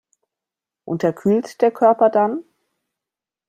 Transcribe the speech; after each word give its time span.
Unterkühlt 0.83 1.61
der 1.61 1.69
Körper 1.69 2.09
dann? 2.09 2.43